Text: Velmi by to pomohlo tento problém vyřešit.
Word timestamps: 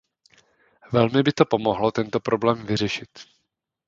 Velmi 0.93 1.21
by 1.23 1.31
to 1.33 1.45
pomohlo 1.45 1.91
tento 1.91 2.19
problém 2.19 2.65
vyřešit. 2.65 3.09